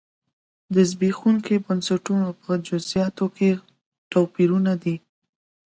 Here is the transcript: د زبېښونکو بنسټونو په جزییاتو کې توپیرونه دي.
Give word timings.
د 0.73 0.75
زبېښونکو 0.89 1.55
بنسټونو 1.65 2.27
په 2.41 2.51
جزییاتو 2.67 3.25
کې 3.37 3.49
توپیرونه 4.11 4.73
دي. 4.83 4.95